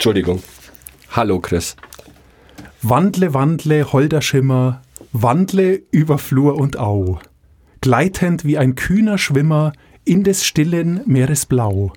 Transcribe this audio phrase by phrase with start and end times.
[0.00, 0.42] Entschuldigung.
[1.10, 1.76] Hallo Chris.
[2.80, 4.80] Wandle, wandle, holder Schimmer,
[5.12, 7.18] wandle über Flur und Au,
[7.82, 9.74] gleitend wie ein kühner Schwimmer
[10.06, 11.92] in des stillen Meeres Blau.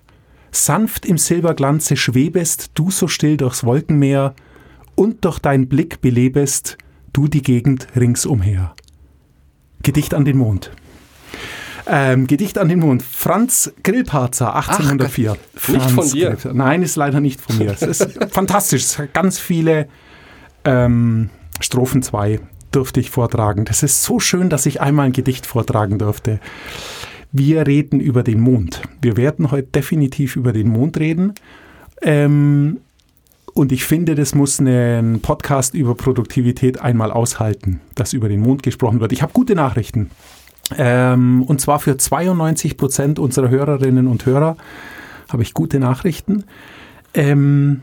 [0.52, 4.36] Sanft im Silberglanze schwebest du so still durchs Wolkenmeer
[4.96, 6.78] und durch dein Blick belebest
[7.14, 8.76] du die Gegend ringsumher.
[9.82, 10.72] Gedicht an den Mond.
[11.86, 13.04] Ähm, Gedicht an den Mond.
[13.04, 15.32] Franz Grillparzer, 1804.
[15.68, 16.26] nicht von dir.
[16.28, 16.54] Grillparzer.
[16.54, 17.72] Nein, ist leider nicht von mir.
[17.72, 18.84] Es ist fantastisch.
[18.84, 19.88] Es hat ganz viele
[20.66, 22.40] ähm, Strophen 2
[22.72, 23.66] durfte ich vortragen.
[23.66, 26.40] Das ist so schön, dass ich einmal ein Gedicht vortragen durfte.
[27.32, 28.82] Wir reden über den Mond.
[29.02, 31.34] Wir werden heute definitiv über den Mond reden.
[32.02, 32.80] Ähm,
[33.54, 38.64] und ich finde, das muss ein Podcast über Produktivität einmal aushalten, dass über den Mond
[38.64, 39.12] gesprochen wird.
[39.12, 40.10] Ich habe gute Nachrichten.
[40.78, 44.58] Ähm, und zwar für 92 Prozent unserer Hörerinnen und Hörer
[45.30, 46.46] habe ich gute Nachrichten.
[47.14, 47.82] Ähm,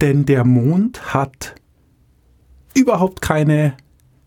[0.00, 1.54] denn der Mond hat
[2.74, 3.74] überhaupt keine,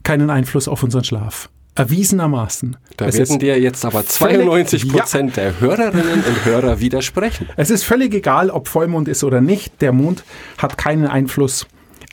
[0.03, 1.49] keinen Einfluss auf unseren Schlaf.
[1.77, 2.77] Erwiesenermaßen.
[2.95, 7.49] Da Es werden dir jetzt aber völlig- 92 Prozent der Hörerinnen und Hörer widersprechen.
[7.57, 9.81] Es ist völlig egal, ob Vollmond ist oder nicht.
[9.81, 10.23] Der Mond
[10.57, 11.67] hat keinen Einfluss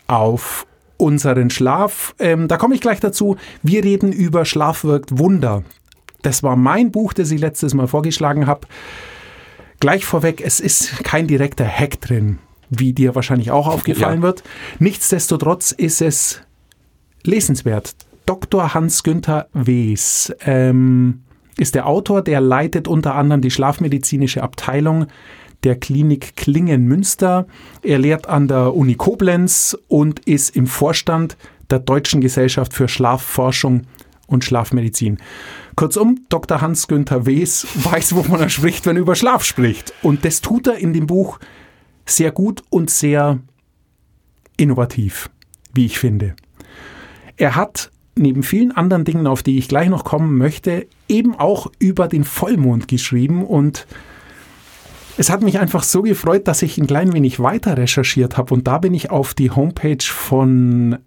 [0.09, 0.67] auf
[1.03, 2.15] unseren Schlaf.
[2.19, 3.37] Ähm, da komme ich gleich dazu.
[3.63, 5.65] Wir reden über Schlaf wirkt Wunder.
[6.23, 8.67] Das war mein Buch, das ich letztes Mal vorgeschlagen habe.
[9.81, 12.39] Gleich vorweg, es ist kein direkter Hack drin,
[12.71, 14.23] wie dir wahrscheinlich auch aufgefallen Ja.
[14.23, 14.45] wird.
[14.79, 16.41] Nichtsdestotrotz ist es
[17.25, 17.95] lesenswert.
[18.27, 18.73] Dr.
[18.75, 21.23] Hans-Günther Wes ähm,
[21.59, 25.07] ist der Autor, der leitet unter anderem die schlafmedizinische Abteilung
[25.65, 27.47] der Klinik Klingen-Münster.
[27.83, 31.37] Er lehrt an der Uni Koblenz und ist im Vorstand
[31.71, 33.83] der Deutschen Gesellschaft für Schlafforschung
[34.27, 35.19] und Schlafmedizin.
[35.77, 36.61] Kurzum, Dr.
[36.61, 39.93] Hans-Günther Wes weiß, wovon er spricht, wenn er über Schlaf spricht.
[40.03, 41.39] Und das tut er in dem Buch
[42.07, 43.41] sehr gut und sehr
[44.57, 45.31] innovativ,
[45.73, 46.35] wie ich finde.
[47.37, 51.71] Er hat neben vielen anderen Dingen, auf die ich gleich noch kommen möchte, eben auch
[51.79, 53.87] über den Vollmond geschrieben und
[55.17, 58.67] es hat mich einfach so gefreut, dass ich ein klein wenig weiter recherchiert habe und
[58.67, 60.99] da bin ich auf die Homepage von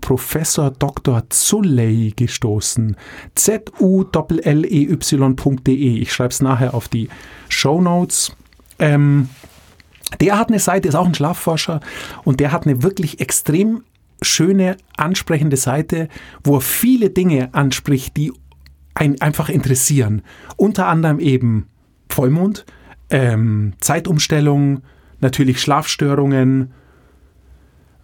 [0.00, 1.24] Professor Dr.
[1.30, 2.96] Zulley gestoßen.
[3.34, 4.38] Z-U-L-L-E-Y.de.
[5.98, 7.08] Ich schreibe es nachher auf die
[7.48, 8.36] Show Notes.
[8.78, 9.30] Ähm,
[10.20, 11.80] der hat eine Seite, ist auch ein Schlafforscher
[12.24, 13.82] und der hat eine wirklich extrem
[14.22, 16.08] schöne, ansprechende Seite,
[16.44, 18.32] wo er viele Dinge anspricht, die
[18.94, 20.22] einen einfach interessieren.
[20.56, 21.66] Unter anderem eben
[22.08, 22.64] Vollmond,
[23.10, 24.82] ähm, Zeitumstellung,
[25.20, 26.72] natürlich Schlafstörungen.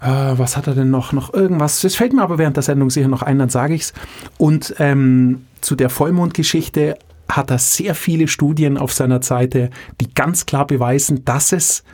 [0.00, 1.12] Äh, was hat er denn noch?
[1.12, 1.80] Noch irgendwas.
[1.80, 3.92] Das fällt mir aber während der Sendung sicher noch ein, dann sage ich's.
[4.38, 6.98] Und ähm, zu der Vollmondgeschichte
[7.28, 9.70] hat er sehr viele Studien auf seiner Seite,
[10.00, 11.84] die ganz klar beweisen, dass es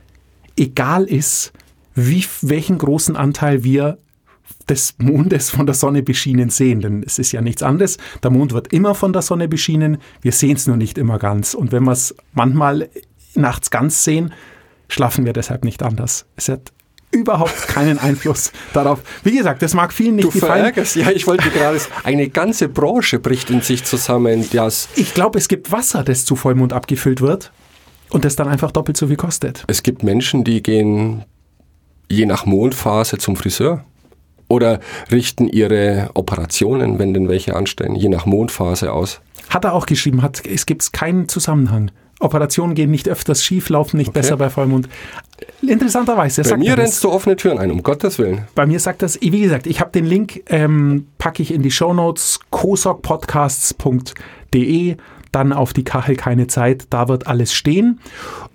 [0.56, 1.52] egal ist,
[1.94, 3.98] wie, welchen großen Anteil wir
[4.68, 6.80] des Mondes von der Sonne beschienen sehen.
[6.80, 7.98] Denn es ist ja nichts anderes.
[8.22, 9.98] Der Mond wird immer von der Sonne beschienen.
[10.22, 11.54] Wir sehen es nur nicht immer ganz.
[11.54, 12.88] Und wenn wir es manchmal
[13.34, 14.32] nachts ganz sehen,
[14.88, 16.26] schlafen wir deshalb nicht anders.
[16.36, 16.72] Es hat
[17.10, 19.00] überhaupt keinen Einfluss darauf.
[19.24, 20.52] Wie gesagt, das mag vielen nicht Du gefallen.
[20.60, 25.38] verärgerst, ja, ich wollte gerade, eine ganze Branche bricht in sich zusammen, das Ich glaube,
[25.38, 27.50] es gibt Wasser, das zu Vollmond abgefüllt wird
[28.10, 29.64] und das dann einfach doppelt so viel kostet.
[29.68, 31.24] Es gibt Menschen, die gehen
[32.10, 33.84] je nach Mondphase zum Friseur
[34.48, 39.20] oder richten ihre Operationen, wenn denn welche anstellen, je nach Mondphase aus.
[39.50, 41.92] Hat er auch geschrieben, hat, es gibt keinen Zusammenhang.
[42.20, 44.88] Operationen gehen nicht öfters schief, laufen nicht besser bei Vollmond.
[45.62, 48.48] Interessanterweise, Bei sagt mir rennst du offene Türen ein, um Gottes Willen.
[48.56, 51.70] Bei mir sagt das, wie gesagt, ich habe den Link, ähm, packe ich in die
[51.70, 54.96] Shownotes, kosokpodcasts.de,
[55.30, 58.00] dann auf die Kachel keine Zeit, da wird alles stehen.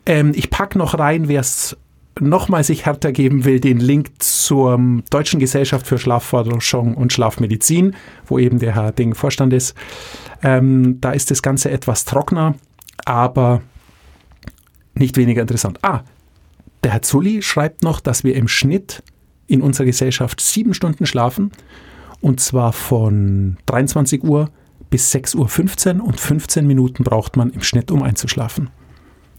[0.06, 1.78] Ähm, ich packe noch rein, wer es
[2.20, 4.80] nochmal sich härter geben will, den Link zur
[5.10, 7.96] Deutschen Gesellschaft für Schlafforschung und Schlafmedizin,
[8.26, 9.76] wo eben der Herr Ding Vorstand ist.
[10.44, 12.56] Ähm, da ist das Ganze etwas trockener,
[13.06, 13.62] aber
[14.96, 15.80] nicht weniger interessant.
[15.82, 16.02] Ah,
[16.84, 19.04] der Herr Zulli schreibt noch, dass wir im Schnitt
[19.48, 21.52] in unserer Gesellschaft sieben Stunden schlafen.
[22.22, 24.50] Und zwar von 23 Uhr
[24.90, 28.70] bis 6.15 Uhr und 15 Minuten braucht man im Schnitt, um einzuschlafen.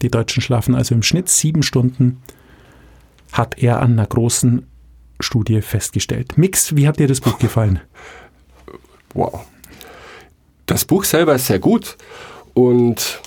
[0.01, 2.21] Die Deutschen schlafen also im Schnitt sieben Stunden,
[3.37, 4.65] hat er an einer großen
[5.19, 6.37] Studie festgestellt.
[6.37, 7.79] Mix, wie hat dir das Buch gefallen?
[9.13, 9.45] Wow.
[10.65, 11.97] Das Buch selber ist sehr gut
[12.53, 13.21] und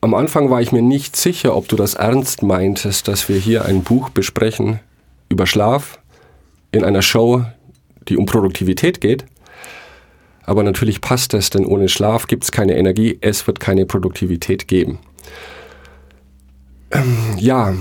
[0.00, 3.64] am Anfang war ich mir nicht sicher, ob du das ernst meintest, dass wir hier
[3.64, 4.80] ein Buch besprechen
[5.28, 6.00] über Schlaf
[6.72, 7.44] in einer Show,
[8.08, 9.24] die um Produktivität geht.
[10.44, 14.66] Aber natürlich passt es, denn ohne Schlaf gibt es keine Energie, es wird keine Produktivität
[14.66, 14.98] geben.
[16.90, 17.72] Ähm, ja,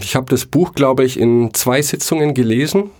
[0.00, 2.90] ich habe das Buch, glaube ich, in zwei Sitzungen gelesen,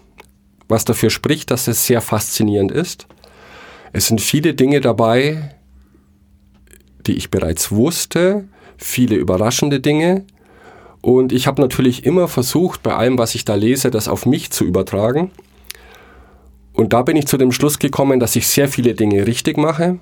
[0.68, 3.06] was dafür spricht, dass es sehr faszinierend ist.
[3.92, 5.54] Es sind viele Dinge dabei,
[7.06, 10.24] die ich bereits wusste, viele überraschende Dinge.
[11.00, 14.50] Und ich habe natürlich immer versucht, bei allem, was ich da lese, das auf mich
[14.50, 15.30] zu übertragen.
[16.72, 19.98] Und da bin ich zu dem Schluss gekommen, dass ich sehr viele Dinge richtig mache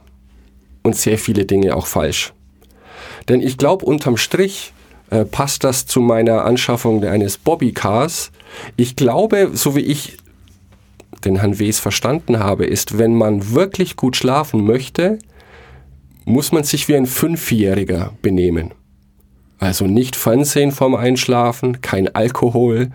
[0.82, 2.32] und sehr viele Dinge auch falsch.
[3.28, 4.72] Denn ich glaube, unterm Strich
[5.12, 8.32] äh, passt das zu meiner Anschaffung eines Bobbycars.
[8.76, 10.16] Ich glaube, so wie ich
[11.26, 15.18] den Herrn Wes verstanden habe, ist, wenn man wirklich gut schlafen möchte,
[16.24, 18.70] muss man sich wie ein Fünfjähriger benehmen.
[19.58, 22.90] Also nicht Fernsehen vorm Einschlafen, kein Alkohol,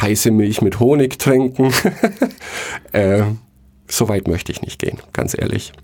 [0.00, 1.74] heiße Milch mit Honig trinken.
[2.92, 3.24] äh,
[3.86, 5.74] so weit möchte ich nicht gehen, ganz ehrlich.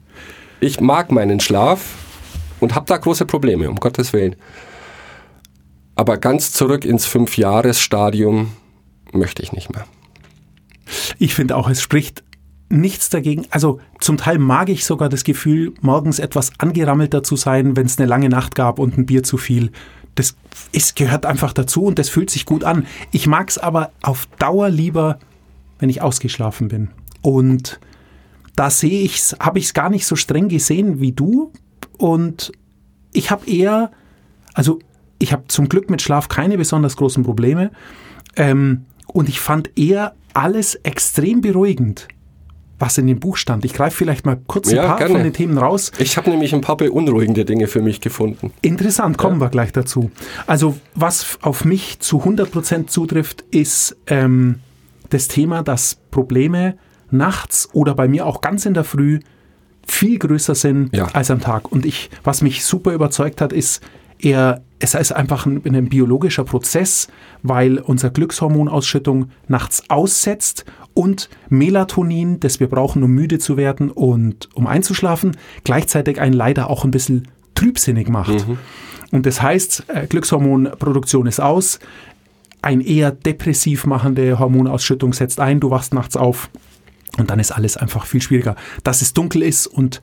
[0.60, 1.96] Ich mag meinen Schlaf
[2.60, 4.36] und habe da große Probleme, um Gottes Willen.
[6.00, 8.52] Aber ganz zurück ins Fünfjahresstadium
[9.12, 9.85] möchte ich nicht mehr.
[11.19, 12.25] Ich finde auch, es spricht
[12.70, 13.47] nichts dagegen.
[13.50, 17.99] Also zum Teil mag ich sogar das Gefühl, morgens etwas angerammelter zu sein, wenn es
[17.99, 19.73] eine lange Nacht gab und ein Bier zu viel
[20.14, 20.37] das
[20.73, 22.87] ist, gehört einfach dazu und das fühlt sich gut an.
[23.12, 25.19] Ich mag es aber auf Dauer lieber,
[25.81, 26.88] wenn ich ausgeschlafen bin.
[27.20, 27.79] Und
[28.56, 31.53] da sehe ich's, habe ich es gar nicht so streng gesehen wie du.
[31.99, 32.53] Und
[33.12, 33.91] ich habe eher,
[34.55, 34.79] also
[35.20, 37.70] ich habe zum Glück mit Schlaf keine besonders großen Probleme.
[38.37, 42.08] Ähm, und ich fand eher alles extrem beruhigend
[42.81, 43.64] was in dem Buch stand.
[43.64, 45.12] Ich greife vielleicht mal kurz ein ja, paar gerne.
[45.12, 45.93] von den Themen raus.
[45.99, 48.52] Ich habe nämlich ein paar beunruhigende Dinge für mich gefunden.
[48.62, 49.46] Interessant, kommen ja.
[49.46, 50.11] wir gleich dazu.
[50.46, 54.61] Also was auf mich zu 100% zutrifft, ist ähm,
[55.11, 56.78] das Thema, dass Probleme
[57.11, 59.20] nachts oder bei mir auch ganz in der Früh
[59.87, 61.06] viel größer sind ja.
[61.12, 61.70] als am Tag.
[61.70, 63.82] Und ich, was mich super überzeugt hat, ist,
[64.22, 67.08] er, es ist einfach ein, ein biologischer Prozess,
[67.43, 70.64] weil unsere Glückshormonausschüttung nachts aussetzt
[70.94, 76.69] und Melatonin, das wir brauchen, um müde zu werden und um einzuschlafen, gleichzeitig einen leider
[76.69, 78.46] auch ein bisschen trübsinnig macht.
[78.46, 78.58] Mhm.
[79.12, 81.78] Und das heißt, äh, Glückshormonproduktion ist aus,
[82.62, 86.50] ein eher depressiv machende Hormonausschüttung setzt ein, du wachst nachts auf
[87.19, 88.56] und dann ist alles einfach viel schwieriger.
[88.84, 90.02] Dass es dunkel ist und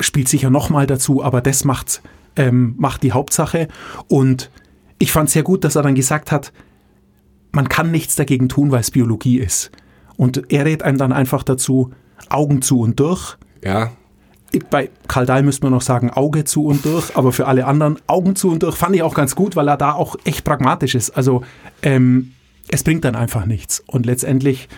[0.00, 2.02] spielt sicher nochmal dazu, aber das macht,
[2.38, 3.68] ähm, macht die Hauptsache.
[4.06, 4.50] Und
[4.98, 6.52] ich fand sehr gut, dass er dann gesagt hat,
[7.52, 9.70] man kann nichts dagegen tun, weil es Biologie ist.
[10.16, 11.90] Und er rät einem dann einfach dazu,
[12.28, 13.36] Augen zu und durch.
[13.62, 13.92] Ja.
[14.70, 17.98] Bei Karl Dahl müsste man noch sagen, Auge zu und durch, aber für alle anderen
[18.06, 20.94] Augen zu und durch fand ich auch ganz gut, weil er da auch echt pragmatisch
[20.94, 21.10] ist.
[21.10, 21.42] Also
[21.82, 22.32] ähm,
[22.68, 23.82] es bringt dann einfach nichts.
[23.86, 24.68] Und letztendlich,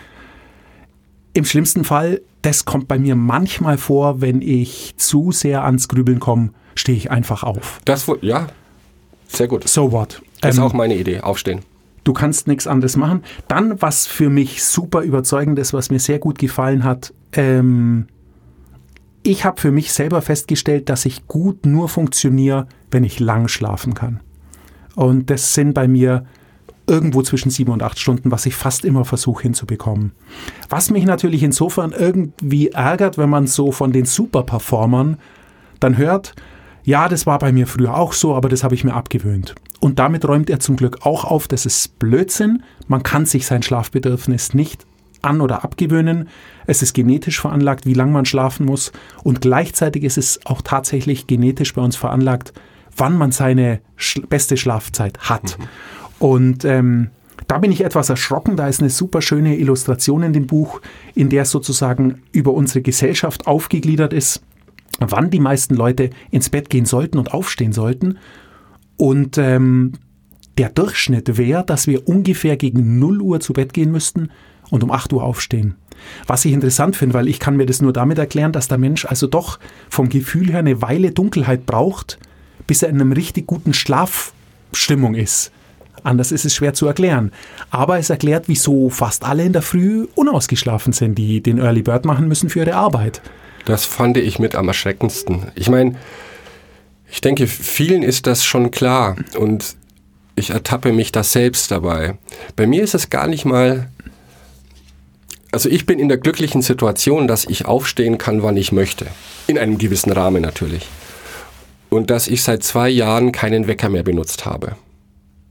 [1.33, 6.19] im schlimmsten Fall, das kommt bei mir manchmal vor, wenn ich zu sehr ans Grübeln
[6.19, 7.79] komme, stehe ich einfach auf.
[7.85, 8.47] Das, ja,
[9.27, 9.67] sehr gut.
[9.67, 10.21] So what?
[10.41, 11.61] Das ist ähm, auch meine Idee, aufstehen
[12.03, 13.23] du kannst nichts anderes machen.
[13.47, 18.07] Dann, was für mich super überzeugend ist, was mir sehr gut gefallen hat, ähm,
[19.23, 23.93] ich habe für mich selber festgestellt, dass ich gut nur funktioniere, wenn ich lang schlafen
[23.93, 24.19] kann.
[24.95, 26.25] Und das sind bei mir
[26.87, 30.11] irgendwo zwischen sieben und acht Stunden, was ich fast immer versuche hinzubekommen.
[30.69, 35.17] Was mich natürlich insofern irgendwie ärgert, wenn man so von den Superperformern
[35.79, 36.33] dann hört,
[36.83, 39.55] ja, das war bei mir früher auch so, aber das habe ich mir abgewöhnt.
[39.79, 42.63] Und damit räumt er zum Glück auch auf, das ist Blödsinn.
[42.87, 44.85] Man kann sich sein Schlafbedürfnis nicht
[45.21, 46.29] an- oder abgewöhnen.
[46.65, 48.91] Es ist genetisch veranlagt, wie lange man schlafen muss.
[49.23, 52.53] Und gleichzeitig ist es auch tatsächlich genetisch bei uns veranlagt,
[52.95, 53.81] wann man seine
[54.29, 55.57] beste Schlafzeit hat.
[55.57, 55.65] Mhm.
[56.21, 57.09] Und ähm,
[57.47, 58.55] da bin ich etwas erschrocken.
[58.55, 60.79] Da ist eine super schöne Illustration in dem Buch,
[61.15, 64.43] in der sozusagen über unsere Gesellschaft aufgegliedert ist,
[64.99, 68.19] wann die meisten Leute ins Bett gehen sollten und aufstehen sollten.
[68.97, 69.93] Und ähm,
[70.59, 74.29] der Durchschnitt wäre, dass wir ungefähr gegen 0 Uhr zu Bett gehen müssten
[74.69, 75.73] und um 8 Uhr aufstehen.
[76.27, 79.05] Was ich interessant finde, weil ich kann mir das nur damit erklären, dass der Mensch
[79.05, 79.57] also doch
[79.89, 82.19] vom Gefühl her eine Weile Dunkelheit braucht,
[82.67, 85.51] bis er in einem richtig guten Schlafstimmung ist.
[86.03, 87.31] Anders ist es schwer zu erklären.
[87.69, 92.05] Aber es erklärt, wieso fast alle in der Früh unausgeschlafen sind, die den Early Bird
[92.05, 93.21] machen müssen für ihre Arbeit.
[93.65, 95.51] Das fand ich mit am erschreckendsten.
[95.55, 95.95] Ich meine,
[97.11, 99.75] Ich denke, vielen ist das schon klar und
[100.37, 102.17] ich ertappe mich da selbst dabei.
[102.55, 103.89] Bei mir ist es gar nicht mal.
[105.51, 109.07] Also ich bin in der glücklichen Situation, dass ich aufstehen kann, wann ich möchte.
[109.47, 110.87] In einem gewissen Rahmen natürlich.
[111.89, 114.77] Und dass ich seit zwei Jahren keinen Wecker mehr benutzt habe.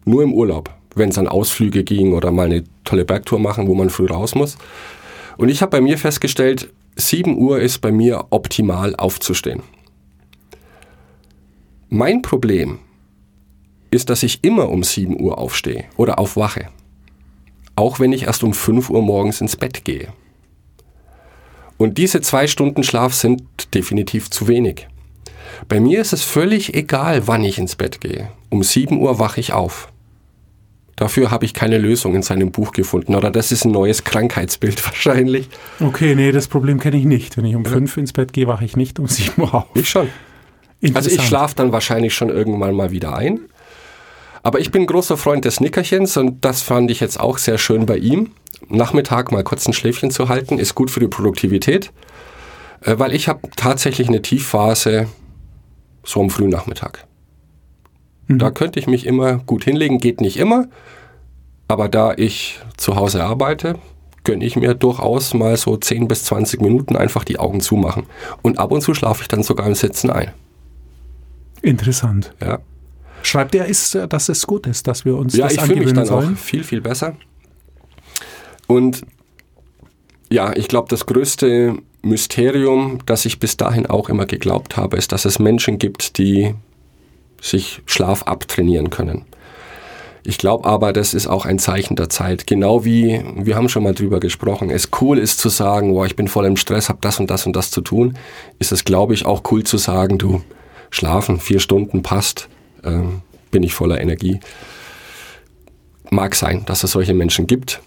[0.04, 3.75] Nur im Urlaub, wenn es an Ausflüge ging oder mal eine tolle Bergtour machen, wo
[3.75, 4.57] man früh raus muss.
[5.37, 9.62] Und ich habe bei mir festgestellt, 7 Uhr ist bei mir optimal aufzustehen.
[11.88, 12.78] Mein Problem
[13.90, 16.69] ist, dass ich immer um 7 Uhr aufstehe oder aufwache.
[17.75, 20.09] Auch wenn ich erst um 5 Uhr morgens ins Bett gehe.
[21.78, 23.42] Und diese zwei Stunden Schlaf sind
[23.75, 24.87] definitiv zu wenig.
[25.69, 28.30] Bei mir ist es völlig egal, wann ich ins Bett gehe.
[28.50, 29.89] Um 7 Uhr wache ich auf.
[31.00, 33.14] Dafür habe ich keine Lösung in seinem Buch gefunden.
[33.14, 35.49] Oder das ist ein neues Krankheitsbild wahrscheinlich.
[35.80, 37.38] Okay, nee, das Problem kenne ich nicht.
[37.38, 39.64] Wenn ich um 5 ins Bett gehe, wache ich nicht um 7 Uhr auf.
[39.73, 40.11] Ich schon.
[40.92, 43.40] Also ich schlafe dann wahrscheinlich schon irgendwann mal wieder ein.
[44.42, 47.87] Aber ich bin großer Freund des Nickerchens und das fand ich jetzt auch sehr schön
[47.87, 48.33] bei ihm.
[48.69, 51.92] Nachmittag mal kurz ein Schläfchen zu halten, ist gut für die Produktivität,
[52.83, 55.07] äh, weil ich habe tatsächlich eine Tiefphase
[56.04, 57.07] so am frühen Nachmittag.
[58.30, 58.38] Mhm.
[58.38, 60.68] Da könnte ich mich immer gut hinlegen, geht nicht immer,
[61.66, 63.76] aber da ich zu Hause arbeite,
[64.22, 68.04] gönne ich mir durchaus mal so 10 bis 20 Minuten einfach die Augen zumachen.
[68.42, 70.30] Und ab und zu schlafe ich dann sogar im Sitzen ein.
[71.62, 72.32] Interessant.
[72.40, 72.60] Ja.
[73.22, 75.88] Schreibt er, ist, dass es gut ist, dass wir uns Ja, das ich fühle mich
[75.88, 76.37] angewöhnen dann auch sollen?
[76.37, 77.16] viel, viel besser.
[78.66, 79.02] Und
[80.30, 85.12] ja, ich glaube, das größte Mysterium, das ich bis dahin auch immer geglaubt habe, ist,
[85.12, 86.54] dass es Menschen gibt, die
[87.40, 89.25] sich Schlaf abtrainieren können.
[90.23, 92.47] Ich glaube aber, das ist auch ein Zeichen der Zeit.
[92.47, 96.16] Genau wie, wir haben schon mal drüber gesprochen, es cool ist zu sagen, boah, ich
[96.16, 98.18] bin voll im Stress, habe das und das und das zu tun,
[98.59, 100.42] ist es, glaube ich, auch cool zu sagen, du,
[100.90, 102.49] schlafen, vier Stunden passt,
[102.85, 104.40] ähm, bin ich voller Energie.
[106.11, 107.80] Mag sein, dass es solche Menschen gibt,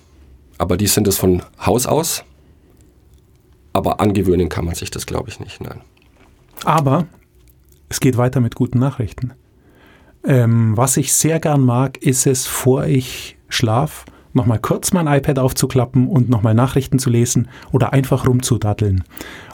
[0.58, 2.24] aber die sind es von Haus aus.
[3.74, 5.62] Aber angewöhnen kann man sich das, glaube ich, nicht.
[5.62, 5.82] Nein.
[6.64, 7.08] Aber
[7.90, 9.34] es geht weiter mit guten Nachrichten.
[10.26, 15.40] Ähm, was ich sehr gern mag, ist es, vor ich schlaf, nochmal kurz mein iPad
[15.40, 19.04] aufzuklappen und nochmal Nachrichten zu lesen oder einfach rumzudatteln.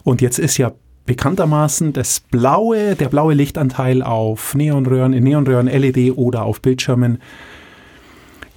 [0.04, 0.72] Und jetzt ist ja
[1.06, 7.20] bekanntermaßen das blaue, der blaue Lichtanteil auf Neonröhren, in Neonröhren, LED oder auf Bildschirmen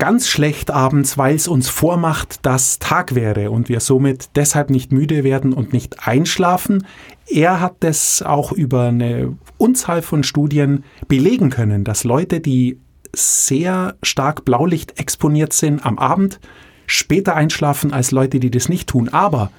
[0.03, 4.91] ganz schlecht abends, weil es uns vormacht, dass Tag wäre und wir somit deshalb nicht
[4.91, 6.85] müde werden und nicht einschlafen.
[7.29, 12.79] Er hat das auch über eine Unzahl von Studien belegen können, dass Leute, die
[13.15, 16.41] sehr stark Blaulicht exponiert sind am Abend,
[16.87, 19.09] später einschlafen als Leute, die das nicht tun.
[19.11, 19.51] Aber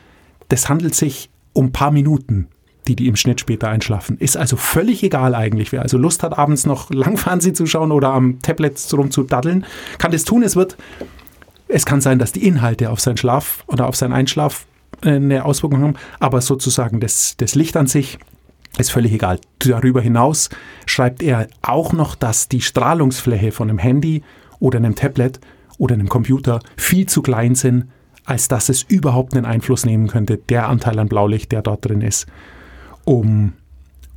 [0.49, 2.47] das handelt sich um ein paar Minuten
[2.87, 4.17] die, die im Schnitt später einschlafen.
[4.17, 5.71] Ist also völlig egal eigentlich.
[5.71, 9.65] Wer also Lust hat, abends noch lang Fernsehen zu schauen oder am Tablet rumzudaddeln,
[9.97, 10.43] kann das tun.
[10.43, 10.75] Es wird,
[11.67, 14.65] es kann sein, dass die Inhalte auf seinen Schlaf oder auf seinen Einschlaf
[15.01, 18.19] äh, eine Auswirkung haben, aber sozusagen das, das Licht an sich
[18.77, 19.39] ist völlig egal.
[19.59, 20.49] Darüber hinaus
[20.85, 24.23] schreibt er auch noch, dass die Strahlungsfläche von einem Handy
[24.59, 25.39] oder einem Tablet
[25.77, 27.89] oder einem Computer viel zu klein sind,
[28.25, 32.01] als dass es überhaupt einen Einfluss nehmen könnte, der Anteil an Blaulicht, der dort drin
[32.01, 32.27] ist
[33.05, 33.53] um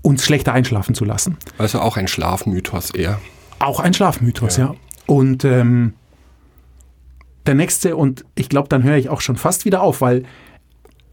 [0.02, 1.36] uns schlechter einschlafen zu lassen.
[1.58, 3.20] Also auch ein Schlafmythos eher.
[3.58, 4.75] Auch ein Schlafmythos, ja.
[5.06, 5.94] Und ähm,
[7.46, 10.25] der nächste, und ich glaube, dann höre ich auch schon fast wieder auf, weil,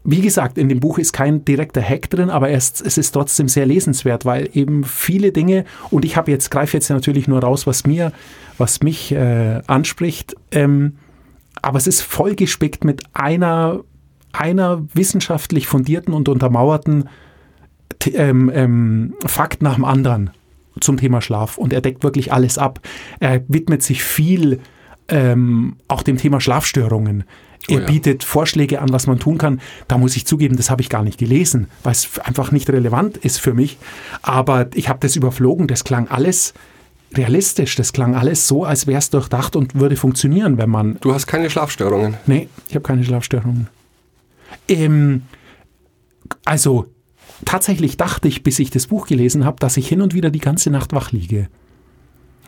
[0.04, 3.48] wie gesagt, in dem Buch ist kein direkter Hack drin, aber es, es ist trotzdem
[3.48, 7.66] sehr lesenswert, weil eben viele Dinge, und ich habe jetzt, greife jetzt natürlich nur raus,
[7.66, 8.12] was mir,
[8.58, 10.96] was mich äh, anspricht, ähm,
[11.62, 13.80] aber es ist vollgespickt mit einer,
[14.32, 17.08] einer wissenschaftlich fundierten und untermauerten
[18.12, 20.30] ähm, ähm, Fakt nach dem anderen
[20.80, 22.80] zum Thema Schlaf und er deckt wirklich alles ab.
[23.20, 24.60] Er widmet sich viel
[25.08, 27.24] ähm, auch dem Thema Schlafstörungen.
[27.68, 27.86] Er Oh ja.
[27.86, 29.60] bietet Vorschläge an, was man tun kann.
[29.88, 33.16] Da muss ich zugeben, das habe ich gar nicht gelesen, weil es einfach nicht relevant
[33.16, 33.78] ist für mich.
[34.22, 35.66] Aber ich habe das überflogen.
[35.66, 36.52] Das klang alles
[37.14, 37.76] realistisch.
[37.76, 41.26] Das klang alles so, als wäre es durchdacht und würde funktionieren, wenn man Du hast
[41.26, 42.16] keine Schlafstörungen.
[42.26, 43.68] Nee, ich habe keine Schlafstörungen.
[44.68, 45.22] Ähm,
[46.44, 46.86] also,
[47.44, 50.38] tatsächlich dachte ich, bis ich das Buch gelesen habe, dass ich hin und wieder die
[50.40, 51.48] ganze Nacht wach liege.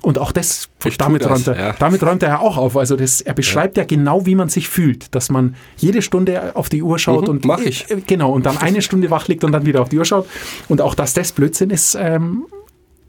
[0.06, 1.72] Und auch das, Ich damit, räumt er, ja.
[1.80, 2.76] damit räumt er ja auch auf.
[2.76, 3.82] Also das, er beschreibt ja.
[3.82, 7.44] genau, wie man sich fühlt, dass man jede Stunde auf die Uhr schaut Mhm, und
[7.44, 7.90] mach ich.
[7.90, 10.28] äh, genau und dann eine Stunde wach liegt und dann wieder auf die Uhr schaut.
[10.68, 12.46] Und auch, dass das Blödsinn ist, ähm,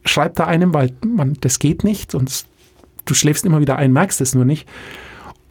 [0.05, 2.45] schreibt er einem, weil man das geht nicht und
[3.05, 4.67] du schläfst immer wieder ein, merkst es nur nicht.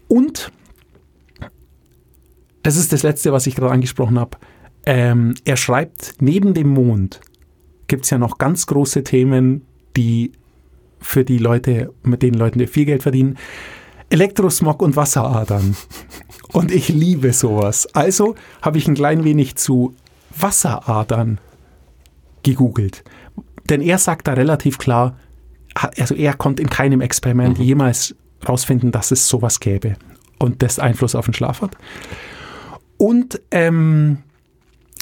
[0.08, 0.50] Und
[2.64, 4.36] das ist das Letzte, was ich gerade angesprochen habe.
[4.84, 7.20] Ähm, er schreibt, neben dem Mond
[7.86, 9.64] gibt es ja noch ganz große Themen,
[9.96, 10.32] die
[11.00, 13.38] für die Leute, mit den Leuten, die viel Geld verdienen.
[14.10, 15.76] Elektrosmog und Wasseradern.
[16.52, 17.86] Und ich liebe sowas.
[17.94, 19.94] Also habe ich ein klein wenig zu
[20.38, 21.38] Wasseradern
[22.42, 23.02] gegoogelt.
[23.68, 25.16] Denn er sagt da relativ klar,
[25.74, 28.14] also er konnte in keinem Experiment jemals
[28.48, 29.96] rausfinden, dass es sowas gäbe
[30.38, 31.76] und das Einfluss auf den Schlaf hat.
[32.96, 34.18] Und ähm,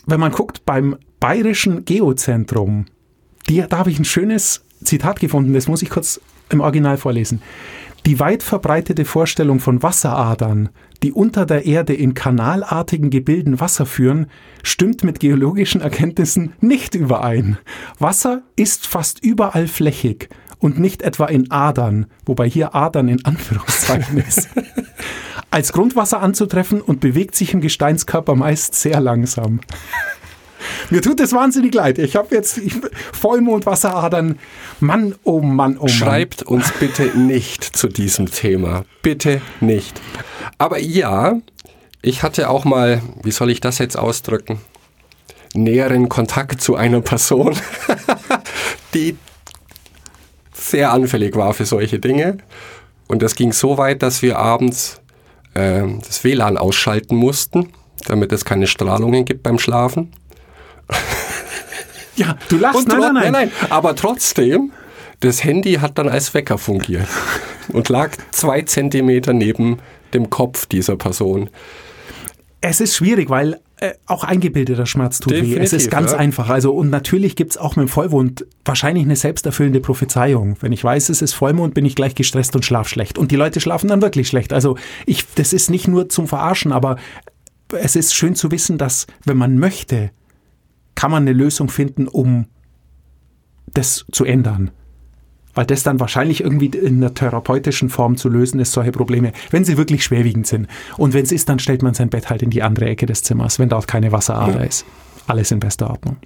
[0.06, 2.86] wenn man guckt beim Bayerischen Geozentrum,
[3.48, 7.42] die, da habe ich ein schönes Zitat gefunden, das muss ich kurz im Original vorlesen.
[8.06, 10.68] Die weit verbreitete Vorstellung von Wasseradern,
[11.02, 14.26] die unter der Erde in kanalartigen Gebilden Wasser führen,
[14.62, 17.56] stimmt mit geologischen Erkenntnissen nicht überein.
[17.98, 24.18] Wasser ist fast überall flächig und nicht etwa in Adern, wobei hier Adern in Anführungszeichen
[24.18, 24.48] ist.
[25.50, 29.60] Als Grundwasser anzutreffen und bewegt sich im Gesteinskörper meist sehr langsam.
[30.90, 31.98] Mir tut es wahnsinnig leid.
[31.98, 32.74] Ich habe jetzt ich,
[33.12, 34.38] Vollmond, Wasseradern.
[34.80, 35.88] Mann, oh Mann, oh Mann.
[35.88, 38.84] Schreibt uns bitte nicht zu diesem Thema.
[39.02, 40.00] Bitte nicht.
[40.58, 41.38] Aber ja,
[42.02, 44.60] ich hatte auch mal, wie soll ich das jetzt ausdrücken?
[45.54, 47.56] Näheren Kontakt zu einer Person,
[48.94, 49.16] die
[50.52, 52.38] sehr anfällig war für solche Dinge.
[53.06, 55.00] Und das ging so weit, dass wir abends
[55.54, 57.72] äh, das WLAN ausschalten mussten,
[58.06, 60.12] damit es keine Strahlungen gibt beim Schlafen.
[62.16, 62.78] Ja, du lachst.
[62.78, 63.50] Und nein, nein, nein, nein.
[63.70, 64.72] Aber trotzdem,
[65.20, 67.08] das Handy hat dann als Wecker fungiert
[67.72, 69.78] und lag zwei Zentimeter neben
[70.12, 71.50] dem Kopf dieser Person.
[72.60, 75.40] Es ist schwierig, weil äh, auch eingebildeter Schmerz tut weh.
[75.40, 76.18] Es Definitiv, ist ganz ja.
[76.18, 76.48] einfach.
[76.48, 80.56] Also, und natürlich gibt es auch mit dem Vollmond wahrscheinlich eine selbsterfüllende Prophezeiung.
[80.60, 83.18] Wenn ich weiß, es ist Vollmond, bin ich gleich gestresst und schlaf schlecht.
[83.18, 84.52] Und die Leute schlafen dann wirklich schlecht.
[84.52, 86.96] Also, ich, das ist nicht nur zum Verarschen, aber
[87.72, 90.10] es ist schön zu wissen, dass, wenn man möchte,
[90.94, 92.46] kann man eine Lösung finden, um
[93.72, 94.70] das zu ändern.
[95.54, 99.64] Weil das dann wahrscheinlich irgendwie in einer therapeutischen Form zu lösen ist, solche Probleme, wenn
[99.64, 100.66] sie wirklich schwerwiegend sind.
[100.96, 103.22] Und wenn es ist, dann stellt man sein Bett halt in die andere Ecke des
[103.22, 104.85] Zimmers, wenn dort keine Wasserader ist.
[105.26, 106.16] Alles in bester Ordnung.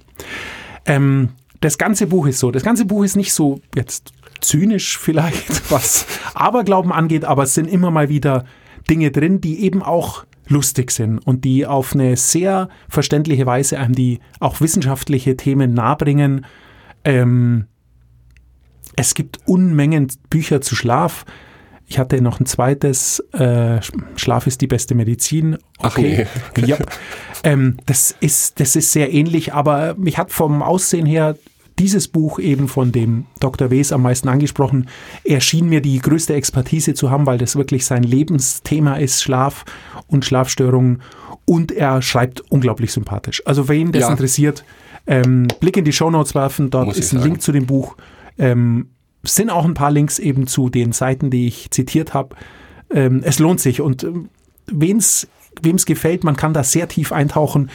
[0.85, 1.29] Ähm,
[1.61, 2.51] das ganze Buch ist so.
[2.51, 7.67] Das ganze Buch ist nicht so jetzt zynisch vielleicht, was Aberglauben angeht, aber es sind
[7.67, 8.45] immer mal wieder
[8.89, 13.95] Dinge drin, die eben auch lustig sind und die auf eine sehr verständliche Weise einem
[13.95, 16.45] die auch wissenschaftliche Themen nahebringen.
[17.05, 17.67] Ähm,
[18.95, 21.25] es gibt Unmengen Bücher zu Schlaf.
[21.85, 23.79] Ich hatte noch ein zweites, äh,
[24.15, 25.57] Schlaf ist die beste Medizin.
[25.79, 26.27] Ach nee.
[26.65, 26.77] Ja.
[27.43, 31.37] Ähm, das, ist, das ist sehr ähnlich, aber mich hat vom Aussehen her
[31.79, 33.71] dieses Buch eben von dem Dr.
[33.71, 34.89] Wes am meisten angesprochen.
[35.23, 39.65] Er schien mir die größte Expertise zu haben, weil das wirklich sein Lebensthema ist, Schlaf
[40.07, 41.01] und Schlafstörungen.
[41.45, 43.41] Und er schreibt unglaublich sympathisch.
[43.45, 44.11] Also wen das Ja.
[44.11, 44.63] interessiert,
[45.07, 47.29] ähm, Blick in die Shownotes werfen, dort Muss ist ein sagen.
[47.31, 47.95] Link zu dem Buch.
[48.37, 48.89] Ähm,
[49.23, 52.35] sind auch ein paar Links eben zu den Seiten, die ich zitiert habe.
[52.91, 54.29] Ähm, es lohnt sich und ähm,
[54.67, 55.27] wem es
[55.85, 57.69] gefällt, man kann da sehr tief eintauchen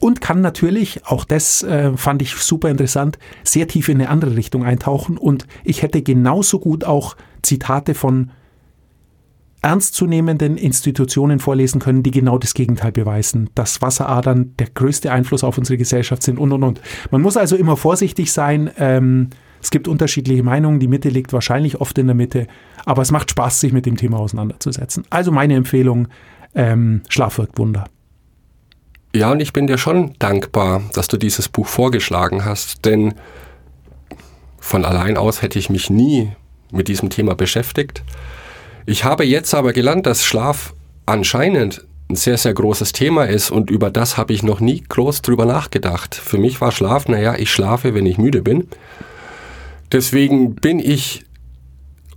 [0.00, 4.36] und kann natürlich, auch das äh, fand ich super interessant, sehr tief in eine andere
[4.36, 8.30] Richtung eintauchen und ich hätte genauso gut auch Zitate von
[9.60, 15.58] ernstzunehmenden Institutionen vorlesen können, die genau das Gegenteil beweisen, dass Wasseradern der größte Einfluss auf
[15.58, 16.80] unsere Gesellschaft sind und und und.
[17.10, 18.70] Man muss also immer vorsichtig sein.
[18.78, 19.30] Ähm,
[19.60, 22.46] es gibt unterschiedliche Meinungen, die Mitte liegt wahrscheinlich oft in der Mitte,
[22.84, 25.02] aber es macht Spaß, sich mit dem Thema auseinanderzusetzen.
[25.10, 26.06] Also meine Empfehlung,
[26.54, 27.86] ähm, Schlaf wirkt Wunder.
[29.14, 33.14] Ja, und ich bin dir schon dankbar, dass du dieses Buch vorgeschlagen hast, denn
[34.58, 36.32] von allein aus hätte ich mich nie
[36.70, 38.02] mit diesem Thema beschäftigt.
[38.84, 40.74] Ich habe jetzt aber gelernt, dass Schlaf
[41.06, 45.22] anscheinend ein sehr, sehr großes Thema ist und über das habe ich noch nie groß
[45.22, 46.14] drüber nachgedacht.
[46.14, 48.68] Für mich war Schlaf, naja, ich schlafe, wenn ich müde bin.
[49.92, 51.24] Deswegen bin ich,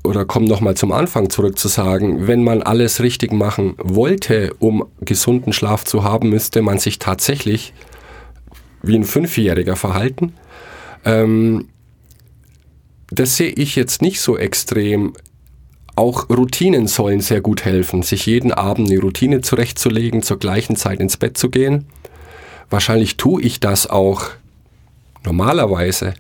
[0.04, 4.86] oder komme nochmal zum Anfang zurück zu sagen, wenn man alles richtig machen wollte, um
[5.00, 7.74] gesunden Schlaf zu haben, müsste man sich tatsächlich
[8.82, 10.34] wie ein Fünfjähriger verhalten.
[11.06, 11.68] Ähm,
[13.12, 15.14] das sehe ich jetzt nicht so extrem.
[15.96, 21.00] Auch Routinen sollen sehr gut helfen, sich jeden Abend eine Routine zurechtzulegen, zur gleichen Zeit
[21.00, 21.86] ins Bett zu gehen.
[22.70, 24.24] Wahrscheinlich tue ich das auch
[25.26, 26.14] normalerweise.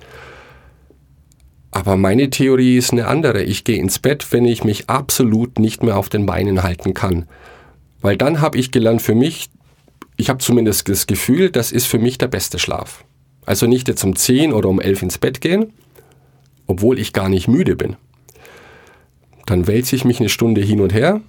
[1.72, 3.44] Aber meine Theorie ist eine andere.
[3.44, 7.28] Ich gehe ins Bett, wenn ich mich absolut nicht mehr auf den Beinen halten kann.
[8.02, 9.50] Weil dann habe ich gelernt für mich,
[10.18, 13.06] ich habe zumindest das Gefühl, das ist für mich der beste Schlaf.
[13.46, 15.74] Also nicht jetzt um 10 oder um 11 ins Bett gehen,
[16.68, 17.96] obwohl ich gar nicht müde bin.
[19.46, 21.22] Dann wälze ich mich eine Stunde hin und her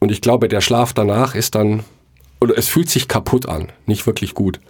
[0.00, 1.84] und ich glaube, der Schlaf danach ist dann,
[2.40, 4.60] oder es fühlt sich kaputt an, nicht wirklich gut.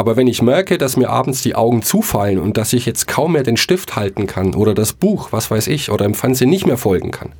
[0.00, 3.32] Aber wenn ich merke, dass mir abends die Augen zufallen und dass ich jetzt kaum
[3.32, 6.66] mehr den Stift halten kann oder das Buch, was weiß ich, oder im Fernsehen nicht
[6.66, 7.32] mehr folgen kann,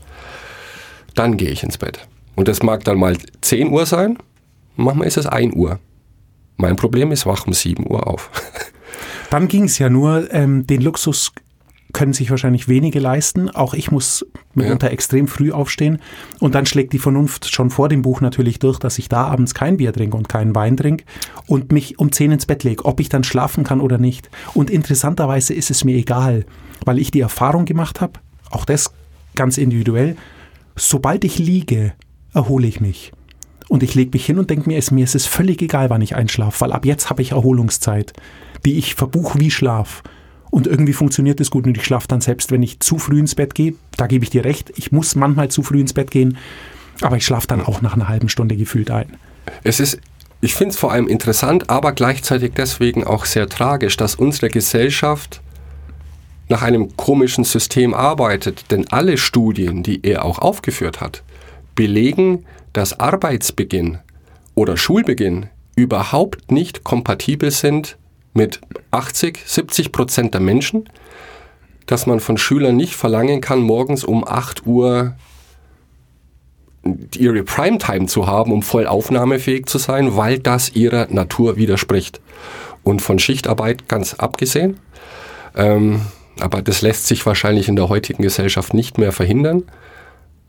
[1.14, 2.06] dann gehe ich ins Bett.
[2.36, 4.18] Und das mag dann mal 10 Uhr sein,
[4.76, 5.78] manchmal ist es 1 Uhr.
[6.58, 8.30] Mein Problem ist, wach um 7 Uhr auf.
[9.30, 11.32] Dann ging es ja nur, ähm, den Luxus
[11.92, 13.50] können sich wahrscheinlich wenige leisten.
[13.50, 14.92] Auch ich muss mitunter Ja.
[14.92, 15.98] extrem früh aufstehen.
[16.38, 19.54] Und dann schlägt die Vernunft schon vor dem Buch natürlich durch, dass ich da abends
[19.54, 21.04] kein Bier trinke und keinen Wein trinke
[21.46, 24.30] und mich um 10 ins Bett lege, ob ich dann schlafen kann oder nicht.
[24.54, 26.44] Und interessanterweise ist es mir egal,
[26.84, 28.14] weil ich die Erfahrung gemacht habe,
[28.50, 28.92] auch das
[29.34, 30.16] ganz individuell,
[30.76, 31.92] sobald ich liege,
[32.34, 33.12] erhole ich mich.
[33.68, 36.02] Und ich lege mich hin und denke mir, es, mir ist es völlig egal, wann
[36.02, 38.12] ich einschlafe, weil ab jetzt habe ich Erholungszeit,
[38.64, 40.02] die ich verbuche wie Schlaf.
[40.50, 43.34] Und irgendwie funktioniert es gut und ich schlafe dann selbst, wenn ich zu früh ins
[43.34, 43.74] Bett gehe.
[43.96, 46.38] Da gebe ich dir recht, ich muss manchmal zu früh ins Bett gehen,
[47.00, 49.16] aber ich schlafe dann auch nach einer halben Stunde gefühlt ein.
[49.62, 50.00] Es ist,
[50.40, 55.40] ich finde es vor allem interessant, aber gleichzeitig deswegen auch sehr tragisch, dass unsere Gesellschaft
[56.48, 58.70] nach einem komischen System arbeitet.
[58.72, 61.22] Denn alle Studien, die er auch aufgeführt hat,
[61.76, 63.98] belegen, dass Arbeitsbeginn
[64.54, 67.96] oder Schulbeginn überhaupt nicht kompatibel sind
[68.32, 70.88] mit 80, 70 Prozent der Menschen,
[71.86, 75.16] dass man von Schülern nicht verlangen kann, morgens um 8 Uhr
[77.16, 82.20] ihre Primetime zu haben, um voll aufnahmefähig zu sein, weil das ihrer Natur widerspricht.
[82.82, 84.78] Und von Schichtarbeit ganz abgesehen.
[85.54, 86.00] Ähm,
[86.40, 89.64] aber das lässt sich wahrscheinlich in der heutigen Gesellschaft nicht mehr verhindern.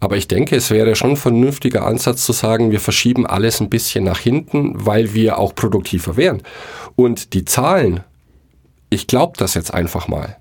[0.02, 3.70] Aber ich denke, es wäre schon ein vernünftiger Ansatz zu sagen, wir verschieben alles ein
[3.70, 6.42] bisschen nach hinten, weil wir auch produktiver wären.
[6.96, 8.00] Und die Zahlen,
[8.90, 10.38] ich glaube das jetzt einfach mal.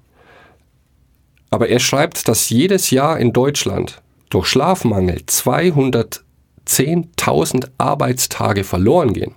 [1.50, 9.34] Aber er schreibt, dass jedes Jahr in Deutschland durch Schlafmangel 210.000 Arbeitstage verloren gehen.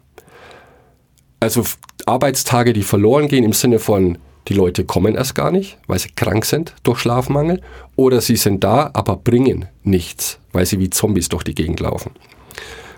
[1.42, 1.66] Also
[2.06, 6.12] Arbeitstage, die verloren gehen im Sinne von, die Leute kommen erst gar nicht, weil sie
[6.16, 7.60] krank sind durch Schlafmangel,
[7.98, 12.12] oder sie sind da, aber bringen nichts, weil sie wie Zombies durch die Gegend laufen.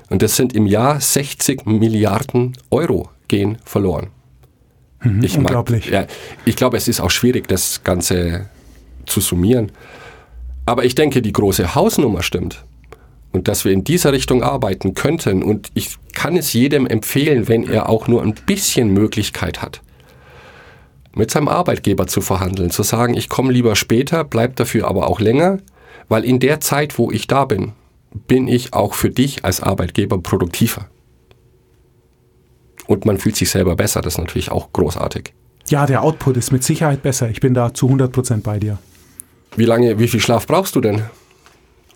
[0.09, 4.07] Und das sind im Jahr 60 Milliarden Euro gehen verloren.
[5.21, 5.87] Ich mag- unglaublich.
[5.89, 6.05] ja,
[6.45, 8.49] ich glaube, es ist auch schwierig, das Ganze
[9.05, 9.71] zu summieren.
[10.65, 12.63] Aber ich denke, die große Hausnummer stimmt.
[13.31, 15.43] Und dass wir in dieser Richtung arbeiten könnten.
[15.43, 19.81] Und ich kann es jedem empfehlen, wenn er auch nur ein bisschen Möglichkeit hat,
[21.13, 25.19] mit seinem Arbeitgeber zu verhandeln, zu sagen, ich komme lieber später, bleib dafür aber auch
[25.19, 25.59] länger,
[26.09, 27.73] weil in der Zeit, wo ich da bin,
[28.27, 30.87] bin ich auch für dich als Arbeitgeber produktiver.
[32.87, 35.33] Und man fühlt sich selber besser, das ist natürlich auch großartig.
[35.67, 37.29] Ja, der Output ist mit Sicherheit besser.
[37.29, 38.77] Ich bin da zu 100% bei dir.
[39.55, 41.01] Wie lange, wie viel Schlaf brauchst du denn?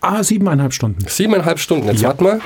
[0.02, 1.06] Ah, siebeneinhalb Stunden.
[1.08, 1.88] Siebeneinhalb Stunden.
[1.88, 2.10] Jetzt Ja.
[2.10, 2.42] warte mal.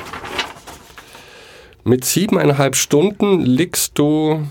[1.85, 4.45] Mit siebeneinhalb Stunden liegst du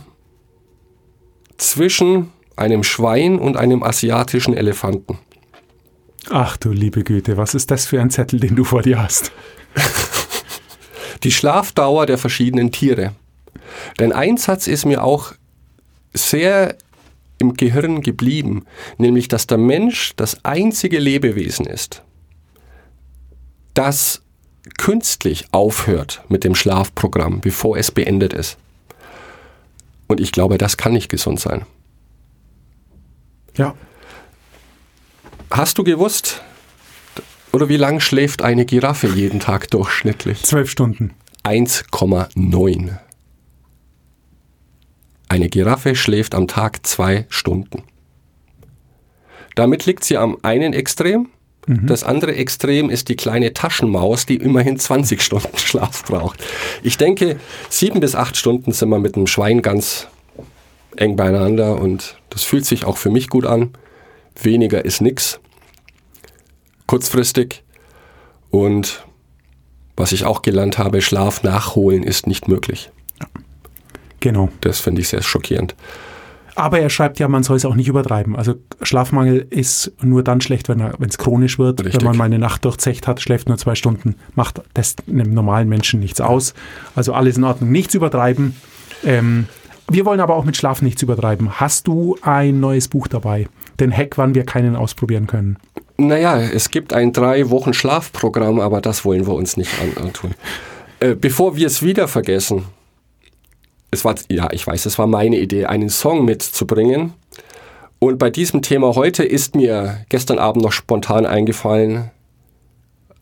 [1.59, 5.19] zwischen einem Schwein und einem asiatischen Elefanten.
[6.31, 9.33] Ach du liebe Güte, was ist das für ein Zettel, den du vor dir hast?
[11.25, 13.15] Die Schlafdauer der verschiedenen Tiere.
[13.99, 15.33] Denn ein Satz ist mir auch
[16.15, 16.77] sehr
[17.39, 18.65] im Gehirn geblieben,
[18.99, 22.03] nämlich dass der Mensch das einzige Lebewesen ist,
[23.75, 24.23] das
[24.79, 28.59] künstlich aufhört mit dem Schlafprogramm, bevor es beendet ist.
[30.07, 31.65] Und ich glaube, das kann nicht gesund sein.
[33.57, 33.75] Ja,
[35.53, 36.43] Hast du gewusst,
[37.53, 40.43] oder wie lang schläft eine Giraffe jeden Tag durchschnittlich?
[40.45, 41.13] zwölf Stunden.
[41.45, 42.97] 1,9.
[45.29, 47.83] Eine Giraffe schläft am Tag zwei Stunden.
[49.55, 51.29] Damit liegt sie am einen Extrem.
[51.67, 56.43] Das andere Extrem ist die kleine Taschenmaus, die immerhin 20 Stunden Schlaf braucht.
[56.83, 57.39] Ich denke,
[57.69, 60.09] sieben bis acht Stunden sind wir mit einem Schwein ganz
[60.97, 63.75] eng beieinander und das fühlt sich auch für mich gut an.
[64.41, 65.41] Weniger ist nix.
[66.87, 67.63] Kurzfristig.
[68.51, 69.05] Und
[69.97, 72.91] was ich auch gelernt habe, Schlaf nachholen ist nicht möglich.
[74.21, 74.51] Genau.
[74.61, 75.75] Das finde ich sehr schockierend.
[76.55, 78.37] Aber er schreibt ja, man soll es auch nicht übertreiben.
[78.37, 81.81] Also Schlafmangel ist nur dann schlecht, wenn er- wenn es chronisch wird.
[81.81, 82.01] Richtig.
[82.01, 85.69] Wenn man mal eine Nacht durchzecht hat, schläft nur zwei Stunden, macht das einem normalen
[85.71, 86.53] Menschen nichts aus.
[86.95, 87.73] Also alles in Ordnung.
[87.73, 88.55] Nichts übertreiben.
[89.03, 89.47] Ähm,
[89.89, 91.59] wir wollen aber auch mit Schlaf nichts übertreiben.
[91.59, 93.49] Hast du ein neues Buch dabei?
[93.81, 95.57] Den Hack, wann wir keinen ausprobieren können.
[95.97, 100.35] Naja, es gibt ein drei Wochen Schlafprogramm, aber das wollen wir uns nicht an- antun.
[101.01, 102.65] Äh, bevor wir es wieder vergessen,
[103.91, 107.13] es war, ja, ich weiß, es war meine Idee, einen Song mitzubringen.
[107.99, 112.11] Und bei diesem Thema heute ist mir gestern Abend noch spontan eingefallen,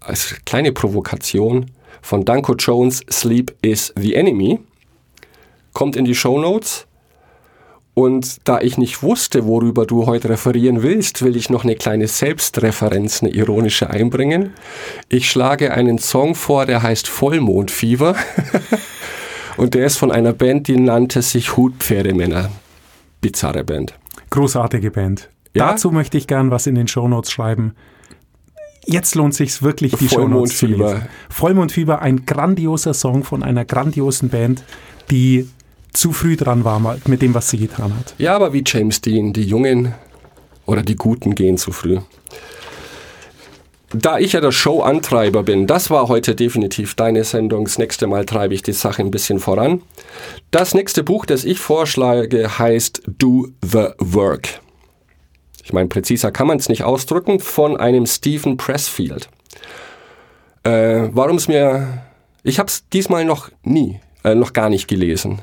[0.00, 4.58] als kleine Provokation von Danko Jones, Sleep is the Enemy.
[5.74, 6.86] Kommt in die Show Notes.
[7.94, 12.07] Und da ich nicht wusste, worüber du heute referieren willst, will ich noch eine kleine
[12.07, 14.55] Selbstreferenz, eine ironische einbringen.
[15.09, 18.14] Ich schlage einen Song vor, der heißt Vollmondfieber.
[19.57, 22.50] Und der ist von einer Band, die nannte sich Hutpferdemänner.
[23.20, 23.94] Bizarre Band.
[24.31, 25.29] Großartige Band.
[25.55, 25.72] Ja?
[25.72, 27.74] Dazu möchte ich gern was in den Shownotes schreiben.
[28.87, 30.94] Jetzt lohnt sich wirklich, die Shownotes zu Vollmondfieber.
[30.94, 31.09] lesen.
[31.29, 34.64] Vollmondfieber, ein grandioser Song von einer grandiosen Band,
[35.11, 35.48] die
[35.92, 38.14] zu früh dran war mit dem, was sie getan hat.
[38.18, 39.94] Ja, aber wie James Dean, die Jungen
[40.66, 41.98] oder die Guten gehen zu früh.
[43.92, 47.64] Da ich ja der Show-Antreiber bin, das war heute definitiv deine Sendung.
[47.64, 49.83] Das nächste Mal treibe ich die Sache ein bisschen voran.
[50.53, 54.61] Das nächste Buch, das ich vorschlage, heißt Do the Work.
[55.64, 59.29] Ich meine, präziser kann man es nicht ausdrücken, von einem Stephen Pressfield.
[60.62, 62.05] Äh, Warum es mir...
[62.44, 65.42] Ich habe es diesmal noch nie, äh, noch gar nicht gelesen.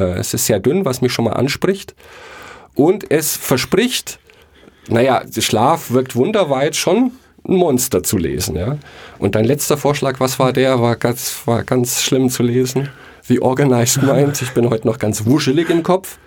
[0.00, 1.94] Äh, es ist sehr dünn, was mich schon mal anspricht.
[2.74, 4.18] Und es verspricht,
[4.88, 7.12] naja, Schlaf wirkt wunderweit schon
[7.46, 8.56] ein Monster zu lesen.
[8.56, 8.78] Ja?
[9.18, 10.80] Und dein letzter Vorschlag, was war der?
[10.80, 12.88] War ganz, war ganz schlimm zu lesen.
[13.22, 14.40] The Organized Mind.
[14.42, 16.18] Ich bin heute noch ganz wuschelig im Kopf.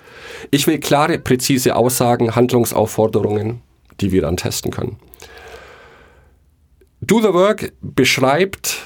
[0.50, 3.62] Ich will klare, präzise Aussagen, Handlungsaufforderungen,
[4.00, 4.98] die wir dann testen können.
[7.02, 8.78] Do the Work beschreibt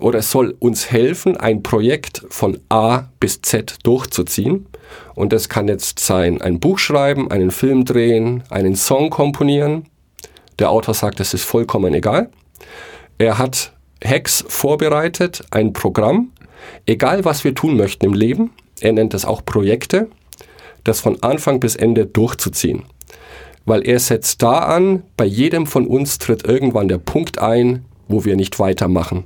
[0.00, 4.66] oder soll uns helfen, ein Projekt von A bis Z durchzuziehen.
[5.14, 9.86] Und das kann jetzt sein, ein Buch schreiben, einen Film drehen, einen Song komponieren.
[10.58, 12.30] Der Autor sagt, das ist vollkommen egal.
[13.18, 13.72] Er hat
[14.04, 16.32] Hacks vorbereitet, ein Programm,
[16.86, 18.50] egal was wir tun möchten im Leben.
[18.80, 20.08] Er nennt das auch Projekte,
[20.84, 22.84] das von Anfang bis Ende durchzuziehen.
[23.66, 28.24] Weil er setzt da an, bei jedem von uns tritt irgendwann der Punkt ein, wo
[28.24, 29.24] wir nicht weitermachen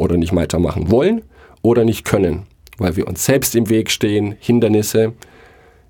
[0.00, 1.22] oder nicht weitermachen wollen
[1.62, 2.46] oder nicht können,
[2.78, 5.12] weil wir uns selbst im Weg stehen, Hindernisse.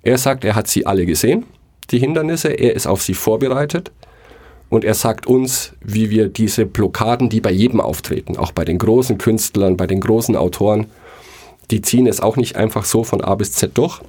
[0.03, 1.45] Er sagt, er hat sie alle gesehen,
[1.91, 3.93] die Hindernisse, er ist auf sie vorbereitet
[4.69, 8.79] und er sagt uns, wie wir diese Blockaden, die bei jedem auftreten, auch bei den
[8.79, 10.87] großen Künstlern, bei den großen Autoren,
[11.71, 14.01] die ziehen es auch nicht einfach so von A bis Z durch.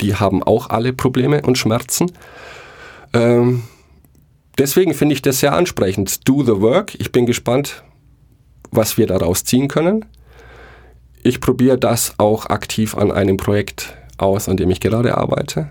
[0.00, 2.12] Die haben auch alle Probleme und Schmerzen.
[3.12, 3.62] Ähm,
[4.58, 6.28] deswegen finde ich das sehr ansprechend.
[6.28, 6.94] Do the work.
[6.96, 7.84] Ich bin gespannt,
[8.76, 10.04] was wir daraus ziehen können.
[11.22, 15.68] Ich probiere das auch aktiv an einem Projekt aus, an dem ich gerade arbeite.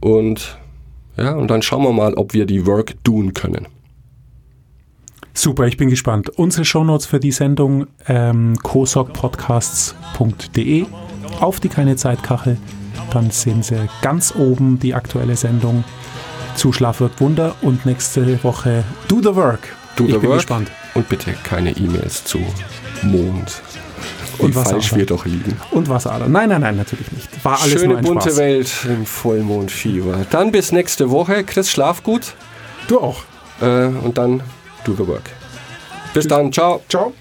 [0.00, 0.58] Und
[1.16, 3.66] ja, und dann schauen wir mal, ob wir die Work tun können.
[5.32, 6.30] Super, ich bin gespannt.
[6.30, 10.86] Unsere Shownotes für die Sendung ähm, kosokpodcasts.de
[11.40, 12.56] auf die keine Zeitkachel.
[13.12, 15.84] Dann sehen Sie ganz oben die aktuelle Sendung
[16.54, 19.79] zu Schlaf wirkt Wunder und nächste Woche Do the Work.
[20.06, 20.70] Do ich bin gespannt.
[20.94, 22.38] Und bitte keine E-Mails zu
[23.02, 23.62] Mond.
[24.38, 25.56] Und was falsch wir doch liegen.
[25.70, 26.18] Und Wasser.
[26.26, 27.44] Nein, nein, nein, natürlich nicht.
[27.44, 28.38] War alles Schöne nur ein bunte Spaß.
[28.38, 30.26] Welt im Vollmondfieber.
[30.30, 31.44] Dann bis nächste Woche.
[31.44, 32.34] Chris, schlaf gut.
[32.88, 33.24] Du auch.
[33.60, 34.42] Äh, und dann
[34.84, 35.30] do the work.
[36.14, 36.52] Bis dann.
[36.52, 36.82] Ciao.
[36.88, 37.12] Ciao.